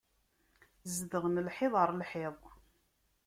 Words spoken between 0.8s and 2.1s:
Zedɣen lhiḍ ɣer